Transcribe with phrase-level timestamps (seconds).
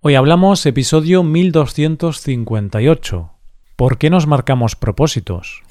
[0.00, 3.32] Hoy hablamos episodio 1258.
[3.74, 5.64] ¿Por qué nos marcamos propósitos?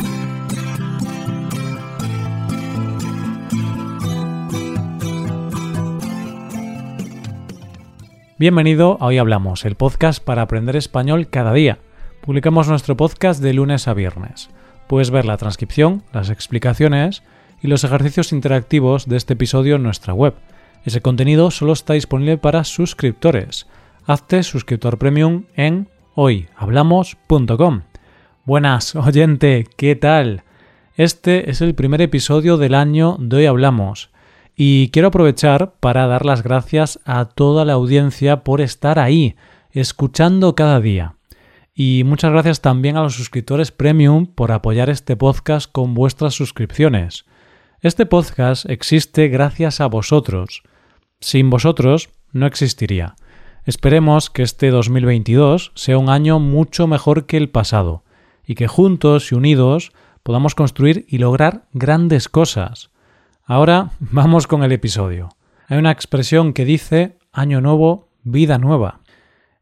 [8.38, 11.80] Bienvenido a Hoy Hablamos, el podcast para aprender español cada día.
[12.20, 14.50] Publicamos nuestro podcast de lunes a viernes.
[14.88, 17.24] Puedes ver la transcripción, las explicaciones
[17.62, 20.34] y los ejercicios interactivos de este episodio en nuestra web.
[20.84, 23.68] Ese contenido solo está disponible para suscriptores.
[24.10, 27.82] Hazte suscriptor premium en hoyhablamos.com.
[28.46, 30.44] Buenas, oyente, ¿qué tal?
[30.96, 34.10] Este es el primer episodio del año de Hoy Hablamos
[34.56, 39.36] y quiero aprovechar para dar las gracias a toda la audiencia por estar ahí,
[39.72, 41.18] escuchando cada día.
[41.76, 47.26] Y muchas gracias también a los suscriptores premium por apoyar este podcast con vuestras suscripciones.
[47.82, 50.64] Este podcast existe gracias a vosotros.
[51.20, 53.16] Sin vosotros no existiría.
[53.68, 58.06] Esperemos que este 2022 sea un año mucho mejor que el pasado
[58.46, 59.92] y que juntos y unidos
[60.24, 62.92] podamos construir y lograr grandes cosas.
[63.44, 65.36] Ahora vamos con el episodio.
[65.68, 69.02] Hay una expresión que dice año nuevo, vida nueva.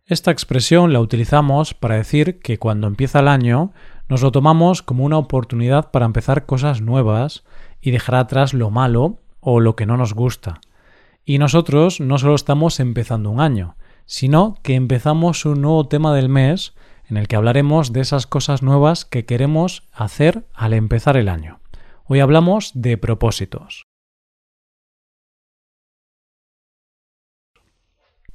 [0.05, 3.73] Esta expresión la utilizamos para decir que cuando empieza el año
[4.07, 7.43] nos lo tomamos como una oportunidad para empezar cosas nuevas
[7.81, 10.61] y dejar atrás lo malo o lo que no nos gusta.
[11.25, 16.29] Y nosotros no solo estamos empezando un año, sino que empezamos un nuevo tema del
[16.29, 16.73] mes
[17.07, 21.59] en el que hablaremos de esas cosas nuevas que queremos hacer al empezar el año.
[22.05, 23.83] Hoy hablamos de propósitos.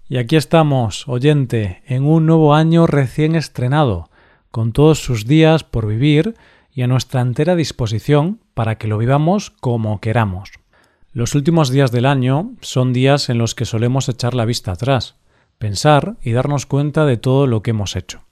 [0.09, 4.11] Y aquí estamos, oyente, en un nuevo año recién estrenado,
[4.51, 6.35] con todos sus días por vivir
[6.73, 10.51] y a nuestra entera disposición para que lo vivamos como queramos.
[11.13, 15.20] Los últimos días del año son días en los que solemos echar la vista atrás,
[15.61, 18.23] pensar y darnos cuenta de todo lo que hemos hecho.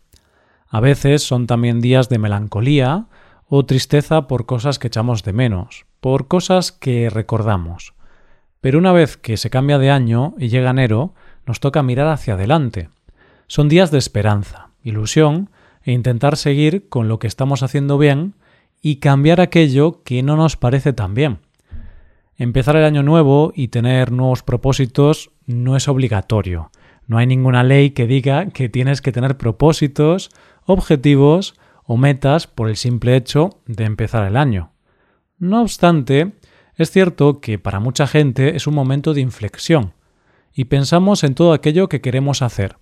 [0.67, 3.05] A veces son también días de melancolía
[3.48, 7.93] o tristeza por cosas que echamos de menos, por cosas que recordamos.
[8.62, 11.12] Pero una vez que se cambia de año y llega enero,
[11.47, 12.88] nos toca mirar hacia adelante.
[13.47, 15.50] Son días de esperanza, ilusión
[15.83, 18.34] e intentar seguir con lo que estamos haciendo bien
[18.81, 21.41] y cambiar aquello que no nos parece tan bien.
[22.38, 26.71] Empezar el año nuevo y tener nuevos propósitos no es obligatorio.
[27.08, 30.30] No hay ninguna ley que diga que tienes que tener propósitos,
[30.66, 31.54] objetivos
[31.84, 34.72] o metas por el simple hecho de empezar el año.
[35.38, 36.34] No obstante,
[36.76, 39.94] es cierto que para mucha gente es un momento de inflexión
[40.52, 42.76] y pensamos en todo aquello que queremos hacer,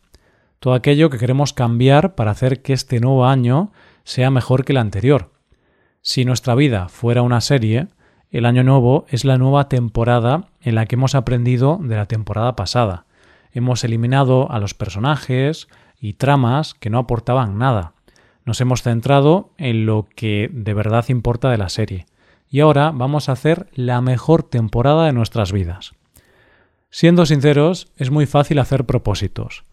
[0.58, 3.70] todo aquello que queremos cambiar para hacer que este nuevo año
[4.03, 5.31] sea mejor que el anterior.
[6.03, 7.88] Si nuestra vida fuera una serie,
[8.31, 12.56] el año nuevo es la nueva temporada en la que hemos aprendido de la temporada
[12.56, 13.06] pasada.
[13.56, 15.67] Hemos eliminado a los personajes
[15.99, 17.94] y tramas que no aportaban nada
[18.47, 22.06] nos hemos centrado en lo que de verdad importa de la serie.
[22.49, 25.94] Y ahora vamos a hacer la mejor temporada de nuestras vidas.
[26.89, 29.65] Siendo sinceros, es muy fácil hacer propósitos,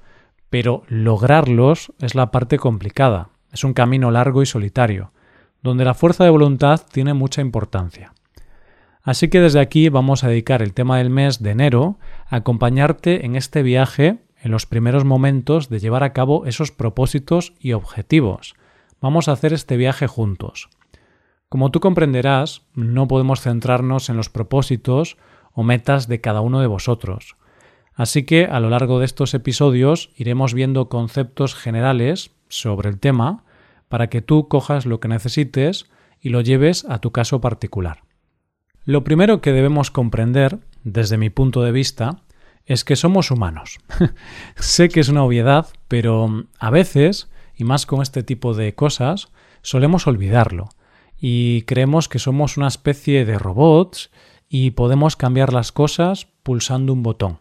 [0.50, 3.29] pero lograrlos es la parte complicada.
[3.51, 5.11] Es un camino largo y solitario,
[5.61, 8.11] donde la fuerza de voluntad tiene mucha importancia.
[9.03, 13.25] Así que desde aquí vamos a dedicar el tema del mes de enero a acompañarte
[13.25, 18.55] en este viaje en los primeros momentos de llevar a cabo esos propósitos y objetivos,
[19.03, 20.69] Vamos a hacer este viaje juntos.
[21.49, 25.17] Como tú comprenderás, no podemos centrarnos en los propósitos
[25.51, 27.35] o metas de cada uno de vosotros.
[27.95, 33.43] Así que a lo largo de estos episodios iremos viendo conceptos generales sobre el tema
[33.89, 35.91] para que tú cojas lo que necesites
[36.21, 38.03] y lo lleves a tu caso particular.
[38.85, 42.21] Lo primero que debemos comprender, desde mi punto de vista,
[42.66, 43.79] es que somos humanos.
[44.55, 49.29] sé que es una obviedad, pero a veces y más con este tipo de cosas,
[49.61, 50.69] solemos olvidarlo
[51.19, 54.11] y creemos que somos una especie de robots
[54.49, 57.39] y podemos cambiar las cosas pulsando un botón.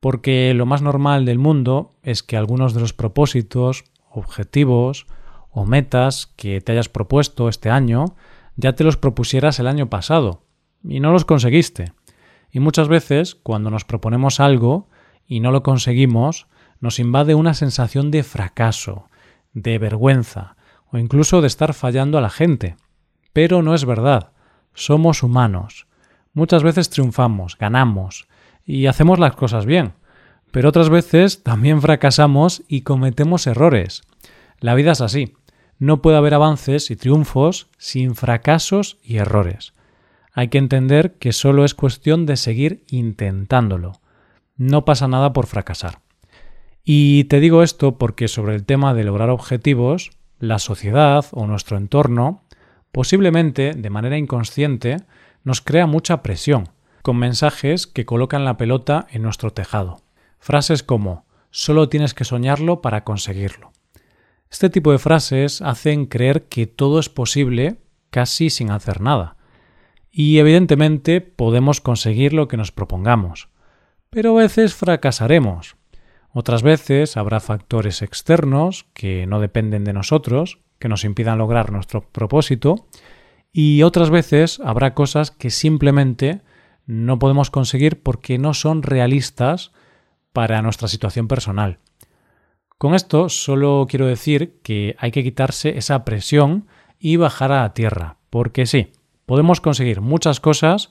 [0.00, 5.06] Porque lo más normal del mundo es que algunos de los propósitos, objetivos
[5.50, 8.16] o metas que te hayas propuesto este año
[8.56, 10.42] ya te los propusieras el año pasado
[10.82, 11.92] y no los conseguiste.
[12.50, 14.88] Y muchas veces cuando nos proponemos algo
[15.26, 16.46] y no lo conseguimos,
[16.80, 19.08] nos invade una sensación de fracaso,
[19.52, 20.56] de vergüenza
[20.90, 22.76] o incluso de estar fallando a la gente.
[23.32, 24.32] Pero no es verdad.
[24.74, 25.86] Somos humanos.
[26.32, 28.28] Muchas veces triunfamos, ganamos
[28.64, 29.92] y hacemos las cosas bien.
[30.50, 34.02] Pero otras veces también fracasamos y cometemos errores.
[34.58, 35.34] La vida es así.
[35.78, 39.72] No puede haber avances y triunfos sin fracasos y errores.
[40.32, 44.00] Hay que entender que solo es cuestión de seguir intentándolo.
[44.56, 46.00] No pasa nada por fracasar.
[46.84, 51.76] Y te digo esto porque sobre el tema de lograr objetivos, la sociedad o nuestro
[51.76, 52.44] entorno,
[52.92, 54.98] posiblemente de manera inconsciente,
[55.44, 56.70] nos crea mucha presión,
[57.02, 60.00] con mensajes que colocan la pelota en nuestro tejado.
[60.38, 63.72] Frases como solo tienes que soñarlo para conseguirlo.
[64.50, 67.76] Este tipo de frases hacen creer que todo es posible
[68.10, 69.36] casi sin hacer nada.
[70.10, 73.48] Y evidentemente podemos conseguir lo que nos propongamos.
[74.10, 75.76] Pero a veces fracasaremos.
[76.32, 82.02] Otras veces habrá factores externos que no dependen de nosotros, que nos impidan lograr nuestro
[82.02, 82.86] propósito,
[83.52, 86.40] y otras veces habrá cosas que simplemente
[86.86, 89.72] no podemos conseguir porque no son realistas
[90.32, 91.78] para nuestra situación personal.
[92.78, 96.66] Con esto solo quiero decir que hay que quitarse esa presión
[96.98, 98.92] y bajar a la tierra, porque sí,
[99.30, 100.90] podemos conseguir muchas cosas,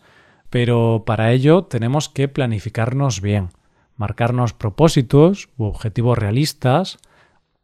[0.49, 3.49] pero para ello tenemos que planificarnos bien,
[3.97, 6.99] marcarnos propósitos u objetivos realistas,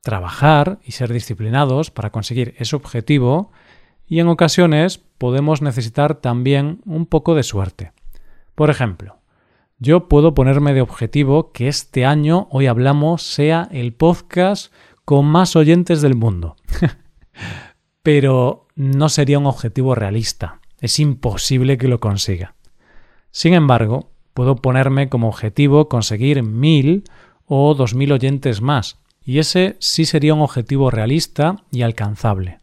[0.01, 3.53] trabajar y ser disciplinados para conseguir ese objetivo
[4.05, 7.93] y en ocasiones podemos necesitar también un poco de suerte.
[8.53, 9.19] Por ejemplo,
[9.79, 14.73] yo puedo ponerme de objetivo que este año, hoy hablamos, sea el podcast
[15.05, 16.57] con más oyentes del mundo.
[18.03, 20.59] Pero no sería un objetivo realista.
[20.79, 22.55] Es imposible que lo consiga.
[23.31, 27.03] Sin embargo, puedo ponerme como objetivo conseguir mil
[27.45, 32.59] o dos mil oyentes más, y ese sí sería un objetivo realista y alcanzable.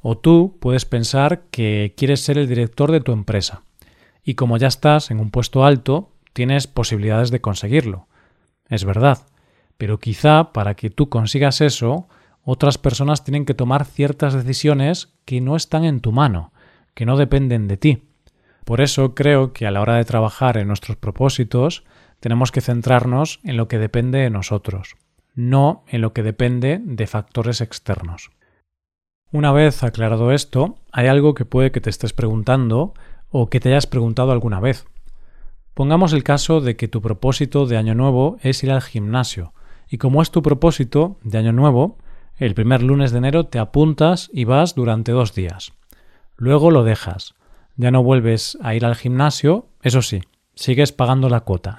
[0.00, 3.62] O tú puedes pensar que quieres ser el director de tu empresa,
[4.24, 8.06] y como ya estás en un puesto alto, tienes posibilidades de conseguirlo.
[8.68, 9.26] Es verdad,
[9.78, 12.08] pero quizá para que tú consigas eso,
[12.42, 16.52] otras personas tienen que tomar ciertas decisiones que no están en tu mano,
[16.94, 18.02] que no dependen de ti.
[18.64, 21.84] Por eso creo que a la hora de trabajar en nuestros propósitos
[22.20, 24.96] tenemos que centrarnos en lo que depende de nosotros,
[25.34, 28.30] no en lo que depende de factores externos.
[29.32, 32.94] Una vez aclarado esto, hay algo que puede que te estés preguntando
[33.30, 34.86] o que te hayas preguntado alguna vez.
[35.74, 39.54] Pongamos el caso de que tu propósito de año nuevo es ir al gimnasio,
[39.88, 41.96] y como es tu propósito de año nuevo,
[42.36, 45.72] el primer lunes de enero te apuntas y vas durante dos días.
[46.42, 47.36] Luego lo dejas.
[47.76, 50.22] Ya no vuelves a ir al gimnasio, eso sí,
[50.56, 51.78] sigues pagando la cuota.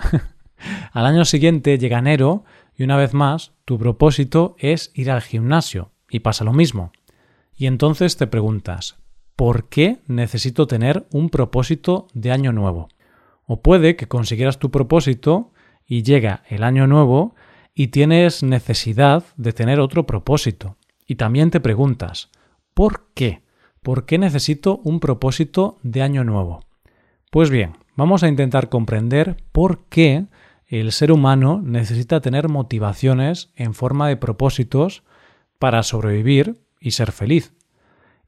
[0.93, 2.45] al año siguiente llega enero
[2.77, 6.93] y una vez más tu propósito es ir al gimnasio y pasa lo mismo.
[7.53, 8.95] Y entonces te preguntas,
[9.35, 12.87] ¿por qué necesito tener un propósito de año nuevo?
[13.45, 15.51] O puede que consiguieras tu propósito
[15.85, 17.35] y llega el año nuevo
[17.75, 20.77] y tienes necesidad de tener otro propósito.
[21.05, 22.29] Y también te preguntas,
[22.73, 23.43] ¿por qué?
[23.83, 26.61] ¿Por qué necesito un propósito de año nuevo?
[27.29, 30.25] Pues bien, vamos a intentar comprender por qué
[30.67, 35.03] el ser humano necesita tener motivaciones en forma de propósitos
[35.59, 37.53] para sobrevivir y ser feliz.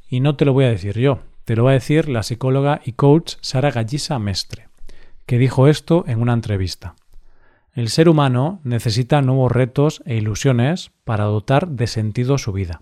[0.07, 2.81] Y no te lo voy a decir yo, te lo va a decir la psicóloga
[2.85, 4.67] y coach Sara Gallisa Mestre
[5.25, 6.95] que dijo esto en una entrevista.
[7.73, 12.79] El ser humano necesita nuevos retos e ilusiones para dotar de sentido su vida.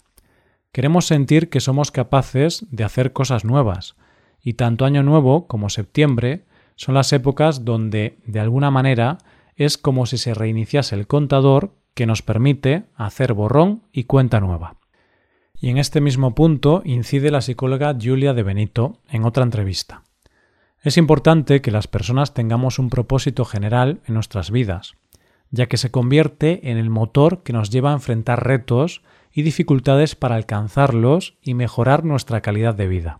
[0.73, 3.95] Queremos sentir que somos capaces de hacer cosas nuevas,
[4.41, 9.19] y tanto Año Nuevo como septiembre son las épocas donde, de alguna manera,
[9.55, 14.77] es como si se reiniciase el contador que nos permite hacer borrón y cuenta nueva.
[15.61, 20.01] Y en este mismo punto incide la psicóloga Julia de Benito en otra entrevista.
[20.81, 24.95] Es importante que las personas tengamos un propósito general en nuestras vidas,
[25.53, 30.15] ya que se convierte en el motor que nos lleva a enfrentar retos y dificultades
[30.15, 33.19] para alcanzarlos y mejorar nuestra calidad de vida.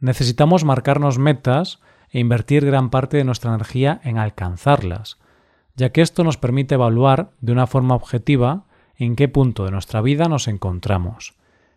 [0.00, 1.78] Necesitamos marcarnos metas
[2.10, 5.18] e invertir gran parte de nuestra energía en alcanzarlas,
[5.76, 8.64] ya que esto nos permite evaluar de una forma objetiva
[8.96, 11.34] en qué punto de nuestra vida nos encontramos,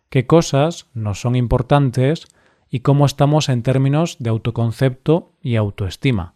[0.08, 2.26] qué cosas nos son importantes
[2.68, 6.34] y cómo estamos en términos de autoconcepto y autoestima,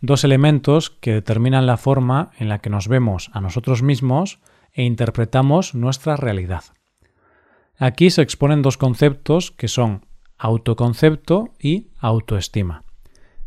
[0.00, 4.40] dos elementos que determinan la forma en la que nos vemos a nosotros mismos
[4.72, 6.64] e interpretamos nuestra realidad.
[7.76, 10.06] Aquí se exponen dos conceptos que son
[10.38, 12.84] autoconcepto y autoestima,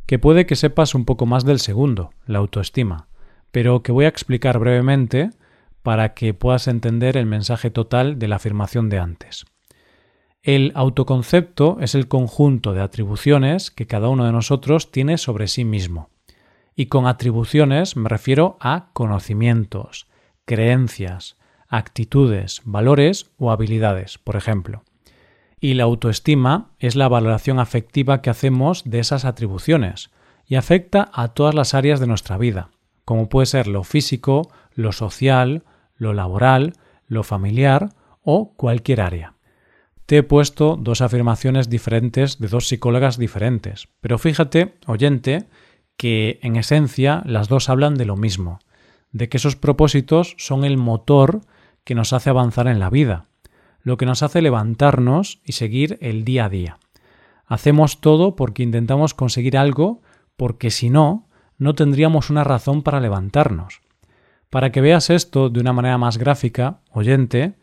[0.05, 3.07] que puede que sepas un poco más del segundo, la autoestima,
[3.51, 5.31] pero que voy a explicar brevemente
[5.83, 9.45] para que puedas entender el mensaje total de la afirmación de antes.
[10.41, 15.65] El autoconcepto es el conjunto de atribuciones que cada uno de nosotros tiene sobre sí
[15.65, 16.09] mismo.
[16.79, 20.07] Y con atribuciones me refiero a conocimientos,
[20.45, 21.35] creencias,
[21.67, 24.83] actitudes, valores o habilidades, por ejemplo.
[25.59, 30.11] Y la autoestima es la valoración afectiva que hacemos de esas atribuciones
[30.45, 32.69] y afecta a todas las áreas de nuestra vida,
[33.05, 35.63] como puede ser lo físico, lo social,
[35.95, 36.73] lo laboral,
[37.07, 37.89] lo familiar
[38.21, 39.33] o cualquier área.
[40.05, 45.47] Te he puesto dos afirmaciones diferentes de dos psicólogas diferentes, pero fíjate, oyente,
[45.97, 48.59] que en esencia las dos hablan de lo mismo,
[49.11, 51.41] de que esos propósitos son el motor
[51.83, 53.25] que nos hace avanzar en la vida,
[53.81, 56.77] lo que nos hace levantarnos y seguir el día a día.
[57.45, 60.01] Hacemos todo porque intentamos conseguir algo,
[60.35, 61.27] porque si no,
[61.57, 63.81] no tendríamos una razón para levantarnos.
[64.49, 67.55] Para que veas esto de una manera más gráfica, oyente,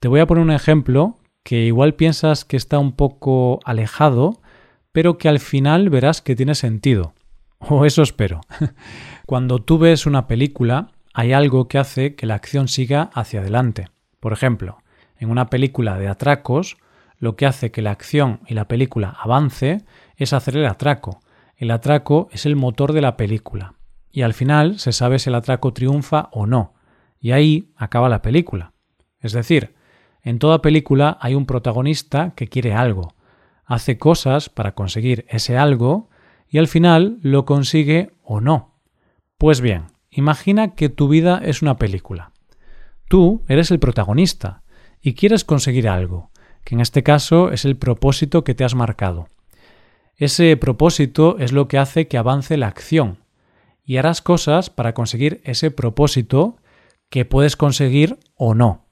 [0.00, 4.40] te voy a poner un ejemplo que igual piensas que está un poco alejado,
[4.92, 7.14] pero que al final verás que tiene sentido.
[7.68, 8.40] O eso espero.
[9.26, 13.88] Cuando tú ves una película, hay algo que hace que la acción siga hacia adelante.
[14.20, 14.78] Por ejemplo,
[15.18, 16.76] en una película de atracos,
[17.18, 19.84] lo que hace que la acción y la película avance
[20.16, 21.20] es hacer el atraco.
[21.56, 23.74] El atraco es el motor de la película.
[24.12, 26.74] Y al final se sabe si el atraco triunfa o no.
[27.18, 28.72] Y ahí acaba la película.
[29.20, 29.74] Es decir,
[30.22, 33.14] en toda película hay un protagonista que quiere algo,
[33.64, 36.10] hace cosas para conseguir ese algo
[36.48, 38.74] y al final lo consigue o no.
[39.38, 42.32] Pues bien, imagina que tu vida es una película.
[43.08, 44.62] Tú eres el protagonista
[45.00, 46.30] y quieres conseguir algo,
[46.64, 49.28] que en este caso es el propósito que te has marcado.
[50.16, 53.18] Ese propósito es lo que hace que avance la acción
[53.84, 56.56] y harás cosas para conseguir ese propósito
[57.10, 58.86] que puedes conseguir o no.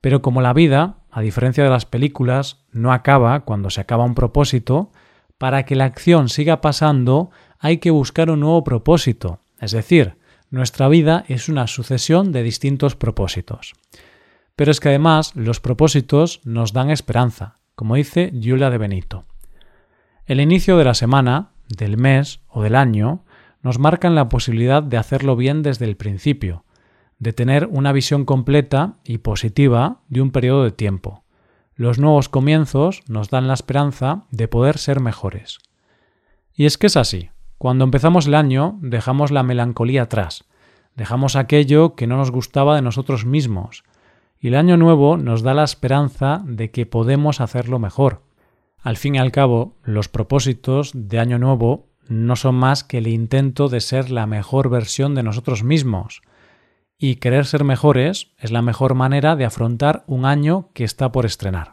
[0.00, 4.14] Pero como la vida, a diferencia de las películas, no acaba cuando se acaba un
[4.14, 4.92] propósito,
[5.40, 9.40] para que la acción siga pasando hay que buscar un nuevo propósito.
[9.58, 10.18] Es decir,
[10.50, 13.72] nuestra vida es una sucesión de distintos propósitos.
[14.54, 19.24] Pero es que además los propósitos nos dan esperanza, como dice Giulia de Benito.
[20.26, 23.24] El inicio de la semana, del mes o del año
[23.62, 26.66] nos marcan la posibilidad de hacerlo bien desde el principio,
[27.18, 31.24] de tener una visión completa y positiva de un periodo de tiempo.
[31.80, 35.60] Los nuevos comienzos nos dan la esperanza de poder ser mejores.
[36.52, 37.30] Y es que es así.
[37.56, 40.44] Cuando empezamos el año dejamos la melancolía atrás,
[40.94, 43.84] dejamos aquello que no nos gustaba de nosotros mismos,
[44.38, 48.24] y el año nuevo nos da la esperanza de que podemos hacerlo mejor.
[48.82, 53.06] Al fin y al cabo, los propósitos de año nuevo no son más que el
[53.06, 56.20] intento de ser la mejor versión de nosotros mismos,
[57.02, 61.24] y querer ser mejores es la mejor manera de afrontar un año que está por
[61.24, 61.72] estrenar.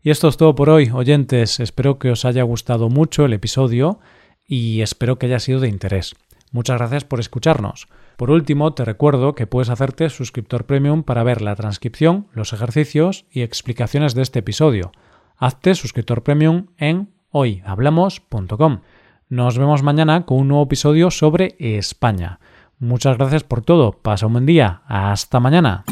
[0.00, 1.58] Y esto es todo por hoy, oyentes.
[1.58, 3.98] Espero que os haya gustado mucho el episodio
[4.46, 6.14] y espero que haya sido de interés.
[6.52, 7.88] Muchas gracias por escucharnos.
[8.16, 13.26] Por último, te recuerdo que puedes hacerte suscriptor premium para ver la transcripción, los ejercicios
[13.32, 14.92] y explicaciones de este episodio.
[15.36, 18.82] Hazte suscriptor premium en hoyhablamos.com.
[19.28, 22.38] Nos vemos mañana con un nuevo episodio sobre España.
[22.78, 23.92] Muchas gracias por todo.
[23.92, 24.82] Pasa un buen día.
[24.86, 25.84] Hasta mañana.